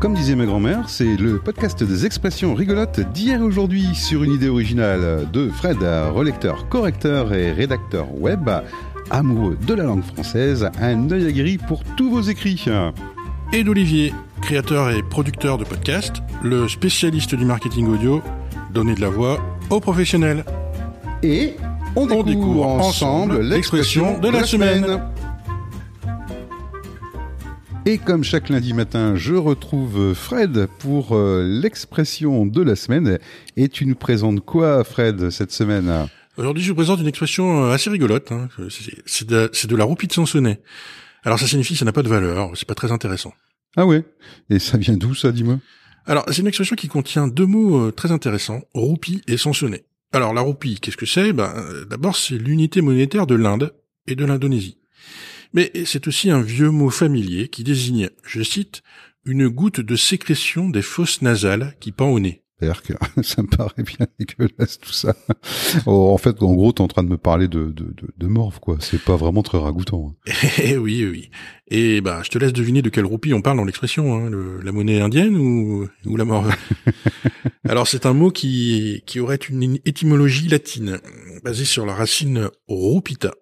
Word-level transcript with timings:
Comme 0.00 0.14
disait 0.14 0.36
ma 0.36 0.46
grand-mère, 0.46 0.88
c'est 0.88 1.16
le 1.16 1.40
podcast 1.40 1.82
des 1.82 2.06
expressions 2.06 2.54
rigolotes 2.54 3.00
d'hier 3.00 3.40
et 3.40 3.42
aujourd'hui 3.42 3.96
sur 3.96 4.22
une 4.22 4.32
idée 4.32 4.48
originale 4.48 5.28
de 5.32 5.48
Fred, 5.48 5.78
relecteur, 5.80 6.68
correcteur 6.68 7.34
et 7.34 7.50
rédacteur 7.50 8.06
web, 8.16 8.48
amoureux 9.10 9.58
de 9.66 9.74
la 9.74 9.82
langue 9.82 10.04
française, 10.04 10.70
un 10.80 11.10
œil 11.10 11.26
aguerri 11.26 11.58
pour 11.58 11.82
tous 11.96 12.10
vos 12.10 12.20
écrits. 12.20 12.64
Et 13.52 13.64
d'Olivier, 13.64 14.14
créateur 14.40 14.90
et 14.90 15.02
producteur 15.02 15.58
de 15.58 15.64
podcasts, 15.64 16.22
le 16.44 16.68
spécialiste 16.68 17.34
du 17.34 17.44
marketing 17.44 17.88
audio, 17.88 18.22
donner 18.72 18.94
de 18.94 19.00
la 19.00 19.08
voix 19.08 19.40
aux 19.68 19.80
professionnels. 19.80 20.44
Et 21.24 21.56
on 21.96 22.22
découvre, 22.22 22.66
ensemble 22.66 23.40
l'expression 23.40 24.20
de 24.20 24.28
la 24.28 24.44
semaine. 24.44 25.00
Et 27.86 27.96
comme 27.96 28.22
chaque 28.22 28.50
lundi 28.50 28.74
matin, 28.74 29.16
je 29.16 29.34
retrouve 29.34 30.12
Fred 30.12 30.66
pour 30.78 31.16
euh, 31.16 31.42
l'expression 31.42 32.44
de 32.44 32.62
la 32.62 32.76
semaine. 32.76 33.18
Et 33.56 33.68
tu 33.68 33.86
nous 33.86 33.94
présentes 33.94 34.40
quoi, 34.44 34.84
Fred, 34.84 35.30
cette 35.30 35.52
semaine? 35.52 36.08
Aujourd'hui, 36.36 36.62
je 36.62 36.68
vous 36.70 36.74
présente 36.74 37.00
une 37.00 37.06
expression 37.06 37.64
euh, 37.64 37.72
assez 37.72 37.88
rigolote. 37.88 38.30
Hein. 38.30 38.48
C'est 39.06 39.26
de, 39.26 39.50
de, 39.66 39.76
la 39.76 39.84
roupie 39.84 40.06
de 40.06 40.12
Sansonnet. 40.12 40.60
Alors, 41.24 41.38
ça 41.38 41.46
signifie 41.46 41.72
que 41.72 41.78
ça 41.78 41.84
n'a 41.84 41.92
pas 41.92 42.02
de 42.02 42.08
valeur, 42.08 42.52
c'est 42.54 42.68
pas 42.68 42.74
très 42.74 42.92
intéressant. 42.92 43.32
Ah 43.76 43.86
ouais? 43.86 44.04
Et 44.50 44.58
ça 44.58 44.76
vient 44.76 44.96
d'où, 44.96 45.14
ça, 45.14 45.32
dis-moi? 45.32 45.58
Alors, 46.04 46.24
c'est 46.28 46.40
une 46.40 46.46
expression 46.46 46.76
qui 46.76 46.88
contient 46.88 47.26
deux 47.26 47.46
mots 47.46 47.86
euh, 47.86 47.90
très 47.90 48.12
intéressants, 48.12 48.60
roupie 48.74 49.22
et 49.28 49.36
Sansonnet. 49.36 49.84
Alors, 50.12 50.34
la 50.34 50.42
roupie, 50.42 50.78
qu'est-ce 50.78 50.96
que 50.96 51.06
c'est? 51.06 51.32
Ben, 51.32 51.54
D'abord, 51.88 52.16
c'est 52.16 52.36
l'unité 52.36 52.82
monétaire 52.82 53.26
de 53.26 53.34
l'Inde 53.34 53.74
et 54.06 54.14
de 54.14 54.24
l'Indonésie. 54.24 54.78
Mais 55.52 55.70
c'est 55.84 56.06
aussi 56.08 56.30
un 56.30 56.42
vieux 56.42 56.70
mot 56.70 56.90
familier 56.90 57.48
qui 57.48 57.64
désigne, 57.64 58.10
je 58.26 58.42
cite, 58.42 58.82
une 59.24 59.48
goutte 59.48 59.80
de 59.80 59.96
sécrétion 59.96 60.68
des 60.68 60.82
fosses 60.82 61.22
nasales 61.22 61.74
qui 61.80 61.92
pend 61.92 62.08
au 62.08 62.20
nez. 62.20 62.42
cest 62.60 62.80
que 62.82 62.92
ça 63.22 63.42
me 63.42 63.48
paraît 63.48 63.82
bien 63.82 64.06
dégueulasse 64.18 64.78
tout 64.78 64.92
ça. 64.92 65.14
Oh, 65.86 66.10
en 66.12 66.18
fait, 66.18 66.42
en 66.42 66.54
gros, 66.54 66.72
t'es 66.72 66.80
en 66.80 66.88
train 66.88 67.02
de 67.02 67.08
me 67.08 67.18
parler 67.18 67.48
de, 67.48 67.66
de, 67.66 67.84
de, 67.84 68.08
de 68.16 68.26
morve, 68.26 68.60
quoi. 68.60 68.78
C'est 68.80 69.02
pas 69.02 69.16
vraiment 69.16 69.42
très 69.42 69.58
ragoûtant. 69.58 70.14
Hein. 70.26 70.32
Eh 70.62 70.76
oui, 70.76 71.06
oui. 71.06 71.30
Et 71.68 72.00
bah, 72.00 72.22
je 72.24 72.30
te 72.30 72.38
laisse 72.38 72.52
deviner 72.52 72.82
de 72.82 72.88
quelle 72.88 73.04
roupie 73.04 73.34
on 73.34 73.42
parle 73.42 73.58
dans 73.58 73.64
l'expression. 73.64 74.14
Hein, 74.14 74.30
la 74.62 74.72
monnaie 74.72 75.00
indienne 75.00 75.36
ou, 75.36 75.88
ou 76.06 76.16
la 76.16 76.24
morve? 76.24 76.54
Alors, 77.68 77.86
c'est 77.86 78.06
un 78.06 78.14
mot 78.14 78.30
qui, 78.30 79.02
qui 79.06 79.20
aurait 79.20 79.36
une 79.36 79.78
étymologie 79.84 80.48
latine, 80.48 81.00
basée 81.44 81.66
sur 81.66 81.84
la 81.84 81.94
racine 81.94 82.48
rupita, 82.68 83.32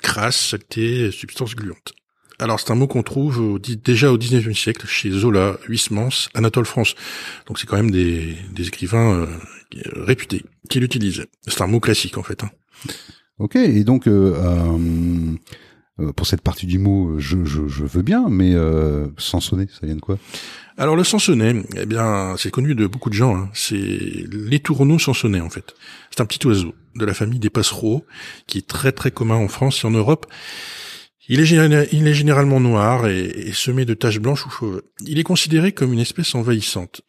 crasse, 0.00 0.48
saleté, 0.48 1.10
substance 1.10 1.54
gluante. 1.54 1.92
Alors 2.38 2.58
c'est 2.58 2.72
un 2.72 2.74
mot 2.74 2.88
qu'on 2.88 3.02
trouve 3.02 3.60
déjà 3.60 4.10
au 4.10 4.18
19e 4.18 4.54
siècle 4.54 4.86
chez 4.86 5.10
Zola, 5.10 5.58
Huysmans, 5.68 6.28
Anatole 6.34 6.66
France. 6.66 6.94
Donc 7.46 7.58
c'est 7.58 7.66
quand 7.66 7.76
même 7.76 7.90
des, 7.90 8.36
écrivains 8.58 9.14
euh, 9.14 9.26
réputés 9.94 10.44
qui 10.68 10.80
l'utilisent. 10.80 11.26
C'est 11.46 11.60
un 11.60 11.66
mot 11.68 11.80
classique 11.80 12.18
en 12.18 12.22
fait. 12.22 12.42
Hein. 12.42 12.50
Ok, 13.38 13.56
et 13.56 13.84
donc 13.84 14.08
euh, 14.08 14.34
euh, 14.36 15.36
pour 16.16 16.26
cette 16.26 16.40
partie 16.40 16.66
du 16.66 16.78
mot, 16.78 17.18
je, 17.18 17.36
veux 17.36 18.02
bien, 18.02 18.28
mais 18.28 18.54
sans 19.18 19.40
sonner, 19.40 19.66
ça 19.68 19.86
vient 19.86 19.96
de 19.96 20.00
quoi? 20.00 20.18
Alors 20.78 20.96
le 20.96 21.04
sansonnet, 21.04 21.62
eh 21.76 21.86
bien, 21.86 22.34
c'est 22.38 22.50
connu 22.50 22.74
de 22.74 22.86
beaucoup 22.86 23.10
de 23.10 23.14
gens. 23.14 23.36
Hein. 23.36 23.50
C'est 23.52 23.74
les 23.76 24.60
tourneaux 24.60 24.98
sansonnets 24.98 25.40
en 25.40 25.50
fait. 25.50 25.74
C'est 26.10 26.22
un 26.22 26.26
petit 26.26 26.46
oiseau 26.46 26.74
de 26.96 27.04
la 27.04 27.14
famille 27.14 27.38
des 27.38 27.50
passereaux 27.50 28.04
qui 28.46 28.58
est 28.58 28.66
très 28.66 28.92
très 28.92 29.10
commun 29.10 29.36
en 29.36 29.48
France 29.48 29.84
et 29.84 29.86
en 29.86 29.90
Europe. 29.90 30.26
Il 31.28 31.40
est, 31.40 31.92
il 31.92 32.08
est 32.08 32.14
généralement 32.14 32.58
noir 32.58 33.06
et, 33.06 33.52
semé 33.52 33.84
de 33.84 33.94
taches 33.94 34.18
blanches 34.18 34.46
ou 34.46 34.50
fauves. 34.50 34.82
Il 35.06 35.18
est 35.18 35.24
considéré 35.24 35.72
comme 35.72 35.92
une 35.92 36.00
espèce 36.00 36.34
envahissante 36.34 37.02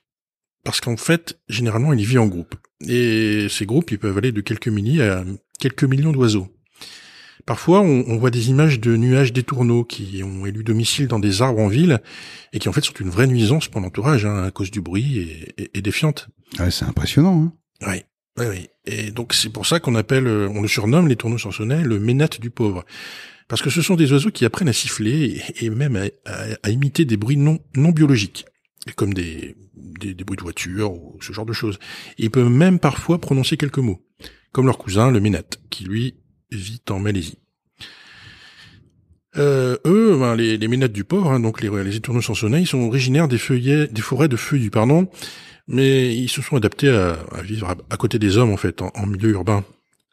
parce 0.64 0.80
qu'en 0.80 0.98
fait, 0.98 1.40
généralement, 1.50 1.94
il 1.94 2.06
vit 2.06 2.18
en 2.18 2.28
groupe. 2.28 2.56
Et 2.88 3.48
ces 3.50 3.66
groupes, 3.66 3.92
ils 3.92 4.00
peuvent 4.00 4.18
aller 4.18 4.32
de 4.32 4.42
quelques 4.42 4.68
milliers 4.68 5.04
à 5.04 5.26
quelques 5.60 5.84
millions 5.84 6.12
d'oiseaux. 6.12 6.48
Parfois, 7.46 7.82
on, 7.82 8.18
voit 8.18 8.32
des 8.32 8.50
images 8.50 8.80
de 8.80 8.96
nuages 8.96 9.34
d'étourneaux 9.34 9.84
qui 9.84 10.24
ont 10.24 10.46
élu 10.46 10.64
domicile 10.64 11.08
dans 11.08 11.20
des 11.20 11.42
arbres 11.42 11.60
en 11.60 11.68
ville 11.68 12.02
et 12.54 12.60
qui 12.60 12.70
en 12.70 12.74
fait 12.74 12.84
sont 12.84 12.94
une 12.94 13.10
vraie 13.10 13.28
nuisance 13.28 13.68
pour 13.68 13.82
l'entourage 13.82 14.26
hein, 14.26 14.44
à 14.44 14.52
cause 14.52 14.72
du 14.72 14.80
bruit 14.80 15.20
et, 15.58 15.72
et, 15.74 15.82
des 15.82 15.92
fientes. 15.92 16.30
Ah, 16.58 16.72
c'est 16.72 16.86
impressionnant. 16.86 17.44
Hein 17.44 17.54
oui, 17.88 18.04
oui, 18.38 18.46
oui. 18.50 18.70
Et 18.86 19.12
donc 19.12 19.34
c'est 19.34 19.50
pour 19.50 19.66
ça 19.66 19.82
qu'on 19.82 19.96
appelle, 19.96 20.26
on 20.28 20.62
le 20.62 20.68
surnomme 20.70 21.10
les 21.10 21.18
tourneaux 21.18 21.38
sansonnets 21.38 21.84
le 21.84 22.00
ménate 22.00 22.40
du 22.40 22.50
pauvre, 22.50 22.86
parce 23.50 23.62
que 23.62 23.70
ce 23.70 23.82
sont 23.82 23.96
des 23.96 24.14
oiseaux 24.14 24.32
qui 24.32 24.46
apprennent 24.46 24.70
à 24.70 24.74
siffler 24.74 25.42
et, 25.60 25.70
même 25.70 26.10
à, 26.26 26.70
imiter 26.70 27.04
des 27.04 27.18
bruits 27.18 27.38
non 27.38 27.60
non 27.76 27.90
biologiques, 27.90 28.46
comme 28.96 29.14
des, 29.14 29.58
des, 29.76 30.14
des 30.14 30.24
bruits 30.24 30.38
de 30.38 30.44
voiture 30.44 30.94
ou 30.94 31.18
ce 31.22 31.34
genre 31.34 31.46
de 31.46 31.54
choses. 31.54 31.78
ils 32.18 32.32
peuvent 32.32 32.50
même 32.50 32.80
parfois 32.80 33.20
prononcer 33.20 33.58
quelques 33.58 33.80
mots, 33.80 34.02
comme 34.54 34.66
leur 34.66 34.78
cousin 34.78 35.12
le 35.12 35.20
ménate, 35.20 35.60
qui 35.70 35.84
lui 35.84 36.16
vit 36.56 36.82
en 36.90 37.00
Malaisie. 37.00 37.38
Euh, 39.38 39.78
eux, 39.86 40.16
ben, 40.20 40.36
les, 40.36 40.58
les 40.58 40.88
du 40.90 41.04
pauvre, 41.04 41.32
hein, 41.32 41.40
donc 41.40 41.62
les, 41.62 41.84
les 41.84 41.96
étourneaux 41.96 42.22
sansonnets, 42.22 42.62
ils 42.62 42.68
sont 42.68 42.82
originaires 42.82 43.28
des 43.28 43.40
feuillets, 43.40 43.88
des 43.88 44.02
forêts 44.02 44.28
de 44.28 44.36
feuilles, 44.36 44.70
pardon, 44.70 45.08
mais 45.68 46.16
ils 46.16 46.30
se 46.30 46.42
sont 46.42 46.56
adaptés 46.56 46.90
à, 46.90 47.14
à 47.32 47.42
vivre 47.42 47.76
à, 47.90 47.98
côté 47.98 48.20
des 48.20 48.38
hommes 48.38 48.52
en 48.52 48.58
fait, 48.58 48.82
en, 48.82 49.06
milieu 49.08 49.32
urbain. 49.32 49.64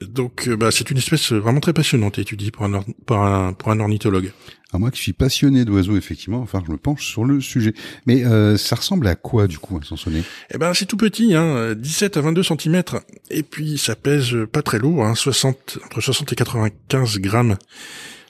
Donc, 0.00 0.48
euh, 0.48 0.56
bah, 0.56 0.70
c'est 0.70 0.90
une 0.90 0.98
espèce 0.98 1.32
vraiment 1.32 1.60
très 1.60 1.72
passionnante 1.72 2.18
à 2.18 2.22
étudier 2.22 2.50
pour 2.50 2.64
un, 2.64 2.82
pour 3.06 3.18
un, 3.18 3.52
pour 3.52 3.70
un 3.70 3.80
ornithologue. 3.80 4.32
À 4.72 4.78
moi 4.78 4.90
qui 4.90 5.00
suis 5.00 5.12
passionné 5.12 5.64
d'oiseaux, 5.64 5.96
effectivement, 5.96 6.40
enfin, 6.40 6.62
je 6.66 6.72
me 6.72 6.78
penche 6.78 7.06
sur 7.06 7.24
le 7.24 7.40
sujet. 7.40 7.74
Mais 8.06 8.24
euh, 8.24 8.56
ça 8.56 8.76
ressemble 8.76 9.06
à 9.08 9.14
quoi, 9.14 9.46
du 9.46 9.58
coup, 9.58 9.76
un 9.76 9.84
sansonnet 9.84 10.22
Eh 10.54 10.58
ben, 10.58 10.72
c'est 10.74 10.86
tout 10.86 10.96
petit, 10.96 11.34
hein, 11.34 11.74
17 11.74 12.16
à 12.16 12.20
22 12.20 12.42
cm, 12.42 12.82
et 13.30 13.42
puis 13.42 13.78
ça 13.78 13.96
pèse 13.96 14.36
pas 14.50 14.62
très 14.62 14.78
lourd, 14.78 15.04
hein, 15.04 15.14
60, 15.14 15.78
entre 15.84 16.00
60 16.00 16.32
et 16.32 16.36
95 16.36 17.18
grammes, 17.18 17.56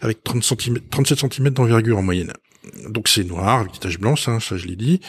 avec 0.01 0.25
30 0.25 0.43
cm, 0.43 0.79
37 0.91 1.33
cm 1.33 1.51
d'envergure 1.51 1.99
en 1.99 2.03
moyenne. 2.03 2.33
Donc 2.89 3.09
c'est 3.09 3.25
noir, 3.25 3.61
avec 3.61 3.73
des 3.73 3.79
taches 3.79 3.99
blanches, 3.99 4.29
hein, 4.29 4.41
ça 4.41 4.57
je 4.57 4.67
l'ai 4.67 4.77
dit. 4.77 5.01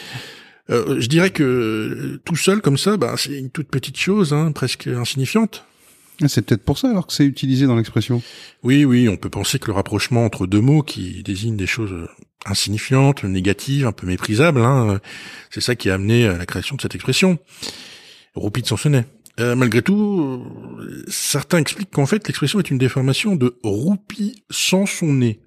Euh, 0.70 1.00
je 1.00 1.08
dirais 1.08 1.32
que 1.32 2.20
tout 2.24 2.36
seul 2.36 2.62
comme 2.62 2.78
ça, 2.78 2.98
bah, 2.98 3.16
c'est 3.18 3.38
une 3.38 3.50
toute 3.50 3.68
petite 3.68 3.98
chose, 3.98 4.34
hein, 4.34 4.52
presque 4.52 4.88
insignifiante. 4.88 5.66
Ah, 6.22 6.28
c'est 6.28 6.42
peut-être 6.44 6.64
pour 6.64 6.78
ça 6.78 6.90
alors 6.90 7.08
que 7.08 7.14
c'est 7.14 7.26
utilisé 7.26 7.66
dans 7.66 7.76
l'expression. 7.76 8.22
Oui, 8.64 8.86
oui, 8.86 9.10
on 9.10 9.18
peut 9.18 9.30
penser 9.30 9.60
que 9.60 9.68
le 9.68 9.74
rapprochement 9.74 10.26
entre 10.26 10.48
deux 10.48 10.62
mots 10.62 10.84
qui 10.84 11.24
désignent 11.24 11.58
des 11.58 11.68
choses 11.68 12.08
insignifiantes, 12.46 13.24
négatives, 13.24 13.86
un 13.86 13.92
peu 13.92 14.08
méprisables, 14.08 14.62
hein, 14.62 15.00
c'est 15.50 15.62
ça 15.62 15.76
qui 15.76 15.90
a 15.90 15.96
amené 15.96 16.28
à 16.28 16.38
la 16.38 16.46
création 16.46 16.76
de 16.76 16.82
cette 16.82 16.96
expression. 16.96 17.40
Roupie 18.36 18.62
de 18.62 18.68
Sansonnet. 18.68 19.06
Euh, 19.40 19.56
malgré 19.56 19.82
tout, 19.82 20.46
certains 21.08 21.58
expliquent 21.58 21.92
qu'en 21.92 22.06
fait 22.06 22.28
l'expression 22.28 22.60
est 22.60 22.70
une 22.70 22.78
déformation 22.78 23.36
de 23.36 23.58
roupie 23.64 24.44
sans 24.50 24.86
son 24.86 25.14
nez. 25.14 25.40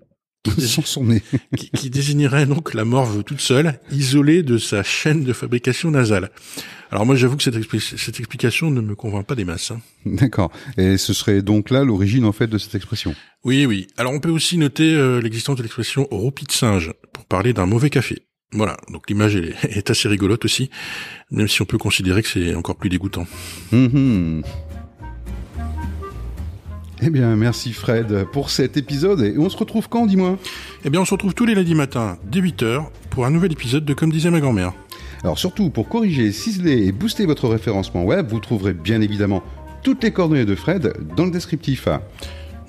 Sans 0.58 0.84
son 0.84 1.04
nez. 1.04 1.22
qui, 1.56 1.70
qui, 1.70 1.90
désignerait 1.90 2.46
donc 2.46 2.74
la 2.74 2.84
morve 2.84 3.24
toute 3.24 3.40
seule, 3.40 3.80
isolée 3.90 4.42
de 4.42 4.58
sa 4.58 4.82
chaîne 4.82 5.24
de 5.24 5.32
fabrication 5.32 5.90
nasale. 5.90 6.30
Alors 6.90 7.06
moi 7.06 7.16
j'avoue 7.16 7.36
que 7.36 7.42
cette, 7.42 7.56
cette, 7.80 8.20
explication 8.20 8.70
ne 8.70 8.80
me 8.80 8.94
convainc 8.94 9.26
pas 9.26 9.34
des 9.34 9.44
masses. 9.44 9.72
Hein. 9.72 9.80
D'accord. 10.06 10.52
Et 10.76 10.96
ce 10.96 11.12
serait 11.12 11.42
donc 11.42 11.70
là 11.70 11.82
l'origine 11.82 12.24
en 12.24 12.32
fait 12.32 12.46
de 12.46 12.58
cette 12.58 12.74
expression. 12.74 13.14
Oui, 13.44 13.66
oui. 13.66 13.88
Alors 13.96 14.12
on 14.12 14.20
peut 14.20 14.30
aussi 14.30 14.58
noter 14.58 14.94
euh, 14.94 15.20
l'existence 15.20 15.56
de 15.56 15.62
l'expression 15.62 16.06
roupie 16.10 16.44
de 16.44 16.52
singe 16.52 16.92
pour 17.12 17.24
parler 17.24 17.52
d'un 17.52 17.66
mauvais 17.66 17.90
café. 17.90 18.22
Voilà, 18.52 18.76
donc 18.92 19.08
l'image 19.08 19.36
est, 19.64 19.90
assez 19.90 20.08
rigolote 20.08 20.44
aussi, 20.44 20.70
même 21.30 21.48
si 21.48 21.60
on 21.62 21.64
peut 21.64 21.78
considérer 21.78 22.22
que 22.22 22.28
c'est 22.28 22.54
encore 22.54 22.76
plus 22.76 22.90
dégoûtant. 22.90 23.26
Mmh. 23.72 24.42
Eh 27.06 27.10
bien, 27.10 27.36
merci 27.36 27.74
Fred 27.74 28.24
pour 28.32 28.48
cet 28.48 28.78
épisode. 28.78 29.20
Et 29.20 29.36
on 29.36 29.50
se 29.50 29.58
retrouve 29.58 29.90
quand, 29.90 30.06
dis-moi? 30.06 30.38
Eh 30.86 30.90
bien, 30.90 31.02
on 31.02 31.04
se 31.04 31.12
retrouve 31.12 31.34
tous 31.34 31.44
les 31.44 31.54
lundis 31.54 31.74
matins, 31.74 32.16
dès 32.24 32.40
8h, 32.40 32.86
pour 33.10 33.26
un 33.26 33.30
nouvel 33.30 33.52
épisode 33.52 33.84
de 33.84 33.92
Comme 33.92 34.10
disait 34.10 34.30
ma 34.30 34.40
grand-mère. 34.40 34.72
Alors 35.22 35.38
surtout, 35.38 35.68
pour 35.68 35.86
corriger, 35.86 36.32
ciseler 36.32 36.86
et 36.86 36.92
booster 36.92 37.26
votre 37.26 37.46
référencement 37.46 38.04
web, 38.04 38.28
vous 38.30 38.40
trouverez 38.40 38.72
bien 38.72 39.02
évidemment 39.02 39.42
toutes 39.82 40.02
les 40.02 40.12
coordonnées 40.12 40.46
de 40.46 40.54
Fred 40.54 40.94
dans 41.14 41.26
le 41.26 41.30
descriptif. 41.30 41.88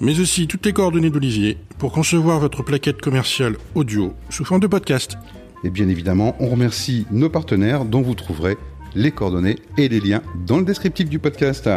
Mais 0.01 0.19
aussi 0.19 0.47
toutes 0.47 0.65
les 0.65 0.73
coordonnées 0.73 1.11
d'Olivier 1.11 1.57
pour 1.77 1.93
concevoir 1.93 2.41
votre 2.41 2.61
plaquette 2.61 2.99
commerciale 2.99 3.55
audio 3.73 4.13
sous 4.29 4.43
forme 4.43 4.59
de 4.59 4.67
podcast. 4.67 5.17
Et 5.63 5.69
bien 5.69 5.87
évidemment, 5.87 6.35
on 6.41 6.49
remercie 6.49 7.05
nos 7.09 7.29
partenaires 7.29 7.85
dont 7.85 8.01
vous 8.01 8.15
trouverez 8.15 8.57
les 8.95 9.11
coordonnées 9.11 9.59
et 9.77 9.87
les 9.87 10.01
liens 10.01 10.21
dans 10.45 10.57
le 10.57 10.65
descriptif 10.65 11.07
du 11.07 11.19
podcast. 11.19 11.69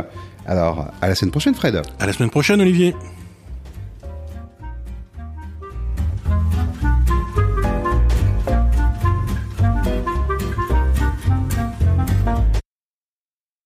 Alors, 0.49 0.89
à 1.03 1.09
la 1.09 1.15
semaine 1.15 1.31
prochaine, 1.31 1.55
Fred. 1.55 1.83
À 2.01 2.07
la 2.07 2.13
semaine 2.15 2.31
prochaine, 2.31 2.61
Olivier. 2.63 2.97